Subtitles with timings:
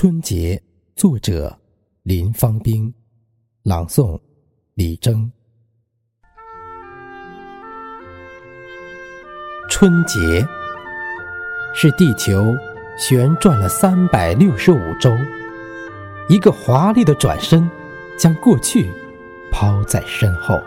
[0.00, 0.62] 春节，
[0.94, 1.58] 作者
[2.04, 2.94] 林芳兵，
[3.64, 4.16] 朗诵
[4.74, 5.28] 李征。
[9.68, 10.46] 春节
[11.74, 12.54] 是地球
[12.96, 15.10] 旋转了三百六十五周，
[16.28, 17.68] 一个华丽的转身，
[18.16, 18.92] 将过去
[19.50, 20.62] 抛在身后。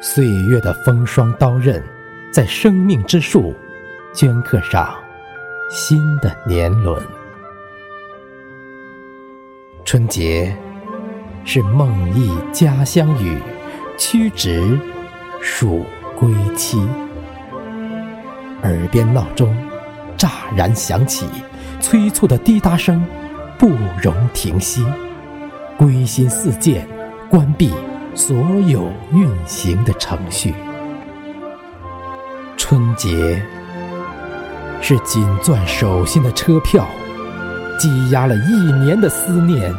[0.00, 1.84] 岁月的风霜刀刃，
[2.32, 3.54] 在生命之树
[4.14, 4.90] 镌刻上
[5.68, 6.98] 新的年轮。
[9.90, 10.56] 春节
[11.44, 13.36] 是梦忆家乡雨，
[13.98, 14.78] 屈指
[15.42, 15.84] 数
[16.16, 16.78] 归期。
[18.62, 19.52] 耳边闹钟
[20.16, 21.26] 乍然响起，
[21.80, 23.04] 催促的滴答声
[23.58, 23.68] 不
[24.00, 24.86] 容停息。
[25.76, 26.86] 归心似箭，
[27.28, 27.74] 关闭
[28.14, 28.36] 所
[28.68, 30.54] 有运行的程序。
[32.56, 33.42] 春节
[34.80, 36.86] 是紧攥手心的车票。
[37.80, 39.74] 积压了一年的思念，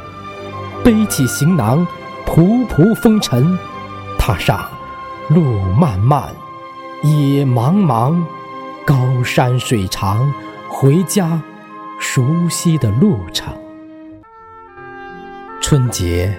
[0.83, 1.85] 背起行囊，
[2.25, 3.55] 仆仆风尘，
[4.17, 4.67] 踏上
[5.30, 5.43] 路
[5.80, 6.23] 漫漫，
[7.03, 8.19] 野茫茫，
[8.88, 10.33] 高山水长，
[10.67, 11.39] 回家
[11.99, 13.53] 熟悉的路程。
[15.61, 16.36] 春节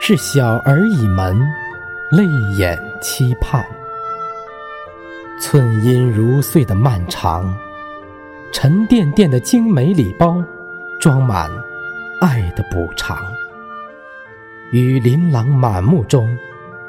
[0.00, 1.36] 是小儿倚门，
[2.12, 2.24] 泪
[2.56, 3.66] 眼期盼，
[5.40, 7.52] 寸阴如碎的漫长，
[8.52, 10.40] 沉甸甸的精美礼包。
[11.00, 11.50] 装满
[12.20, 13.16] 爱的补偿，
[14.70, 16.28] 于琳琅满目中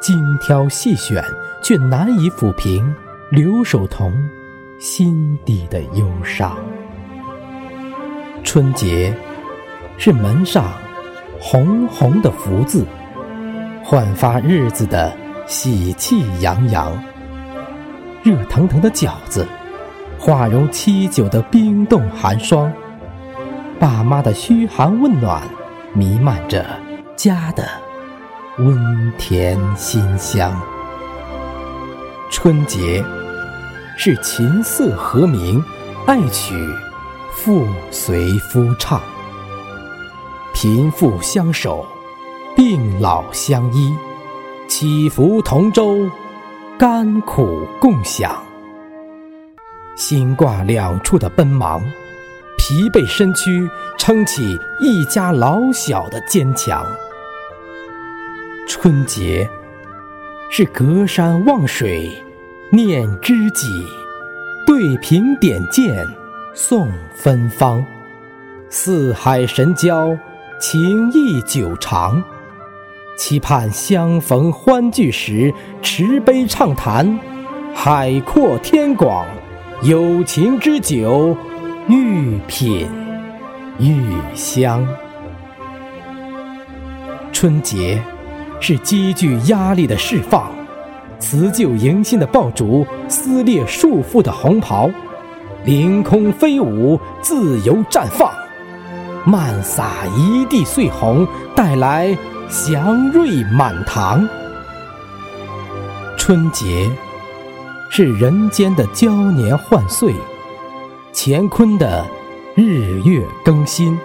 [0.01, 1.23] 精挑细选，
[1.63, 2.93] 却难以抚平
[3.29, 4.13] 留守童
[4.81, 6.57] 心底的忧伤。
[8.43, 9.15] 春节
[9.97, 10.73] 是门上
[11.39, 12.85] 红红的福字，
[13.81, 15.15] 焕发日子的
[15.47, 16.91] 喜气洋洋。
[18.23, 19.47] 热腾腾的饺子，
[20.19, 22.69] 化融七九的冰冻寒霜。
[23.81, 25.41] 爸妈的嘘寒问暖，
[25.91, 26.63] 弥漫着
[27.15, 27.67] 家的
[28.59, 30.55] 温甜馨香。
[32.29, 33.03] 春节
[33.97, 35.59] 是琴瑟和鸣，
[36.05, 36.53] 爱曲
[37.31, 39.01] 妇随夫唱，
[40.53, 41.83] 贫富相守，
[42.55, 43.95] 病老相依，
[44.67, 46.07] 祈福同舟，
[46.77, 48.31] 甘苦共享，
[49.95, 51.81] 心挂两处的奔忙。
[52.71, 56.87] 疲惫身躯撑起一家老小的坚强。
[58.65, 59.49] 春节
[60.49, 62.09] 是隔山望水
[62.69, 63.85] 念知己，
[64.65, 66.07] 对瓶点剑
[66.53, 67.85] 送芬芳。
[68.69, 70.17] 四海神交
[70.57, 72.23] 情谊久长，
[73.17, 77.19] 期盼相逢欢聚时持杯畅谈，
[77.75, 79.27] 海阔天广，
[79.83, 81.35] 友情之久。
[81.87, 82.87] 愈品
[83.79, 84.85] 愈香。
[87.33, 88.01] 春节
[88.59, 90.51] 是积聚压力的释放，
[91.19, 94.89] 辞旧迎新的爆竹，撕裂束缚的红袍，
[95.65, 98.31] 凌空飞舞，自由绽放，
[99.25, 102.15] 漫洒一地碎红，带来
[102.47, 104.27] 祥瑞满堂。
[106.15, 106.89] 春节
[107.89, 110.13] 是人间的交年换岁。
[111.13, 112.05] 乾坤的
[112.55, 113.99] 日月更新，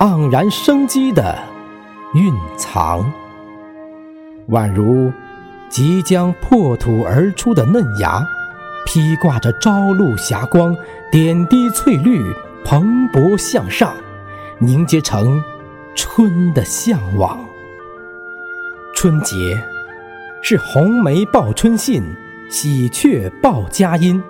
[0.00, 1.38] 盎然生机的
[2.14, 3.10] 蕴藏，
[4.50, 5.12] 宛如
[5.68, 8.26] 即将破土而出的嫩芽，
[8.84, 10.76] 披挂着朝露霞光，
[11.12, 12.20] 点滴翠绿，
[12.64, 13.94] 蓬勃向上，
[14.58, 15.42] 凝结成
[15.94, 17.38] 春的向往。
[18.94, 19.62] 春节
[20.42, 22.02] 是红梅报春信，
[22.50, 24.20] 喜鹊报佳音，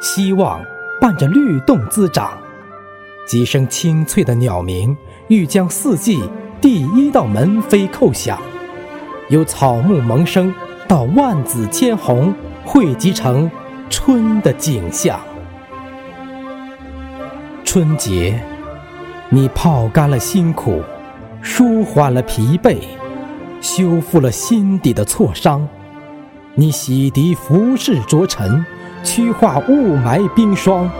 [0.00, 0.64] 希望。
[1.00, 2.36] 伴着律动滋长，
[3.26, 4.94] 几声清脆的鸟鸣，
[5.28, 6.22] 欲将四季
[6.60, 8.38] 第一道门扉叩响。
[9.30, 10.54] 由草木萌生
[10.86, 12.34] 到万紫千红，
[12.64, 13.50] 汇集成
[13.88, 15.18] 春的景象。
[17.64, 18.38] 春节，
[19.30, 20.82] 你泡干了辛苦，
[21.40, 22.76] 舒缓了疲惫，
[23.62, 25.66] 修复了心底的挫伤。
[26.56, 28.62] 你洗涤浮世浊尘。
[29.02, 30.90] 驱化雾霾冰霜，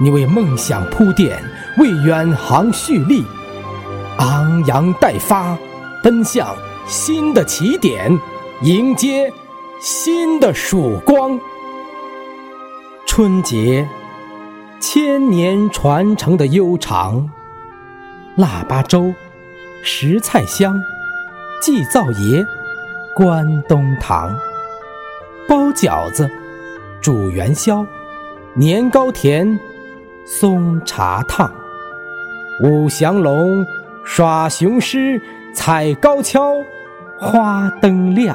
[0.00, 1.38] 你为梦想铺垫，
[1.78, 3.24] 为远航蓄力，
[4.18, 5.56] 昂扬待发，
[6.02, 6.54] 奔向
[6.86, 8.18] 新的起点，
[8.62, 9.32] 迎接
[9.80, 11.38] 新的曙光。
[13.06, 13.88] 春节，
[14.80, 17.30] 千年传承的悠长，
[18.36, 19.14] 腊八粥，
[19.84, 20.80] 食菜香，
[21.60, 22.44] 祭灶爷，
[23.14, 24.34] 关东糖，
[25.46, 26.28] 包饺子。
[27.04, 27.84] 煮元宵，
[28.54, 29.60] 年糕甜，
[30.24, 31.52] 松茶烫，
[32.62, 33.62] 舞祥龙，
[34.06, 35.20] 耍雄狮，
[35.54, 36.40] 踩高跷，
[37.18, 38.34] 花灯亮。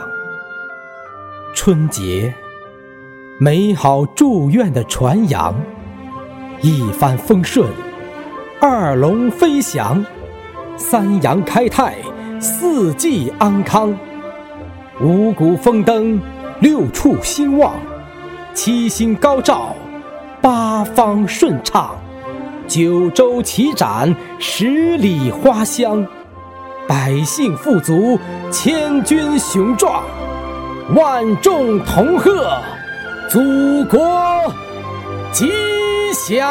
[1.56, 2.32] 春节，
[3.40, 5.56] 美好祝愿的传扬，
[6.62, 7.68] 一帆风顺，
[8.62, 10.06] 二龙飞翔，
[10.78, 11.96] 三阳开泰，
[12.40, 13.98] 四季安康，
[15.02, 16.22] 五谷丰登，
[16.60, 17.74] 六畜兴旺，
[18.62, 19.74] 七星高照，
[20.42, 21.96] 八方顺畅。
[22.68, 26.06] 九州齐展，十里花香，
[26.86, 28.20] 百姓富足，
[28.52, 30.04] 千军雄壮，
[30.94, 32.52] 万众同贺，
[33.30, 33.40] 祖
[33.86, 34.54] 国
[35.32, 35.50] 吉
[36.14, 36.46] 祥。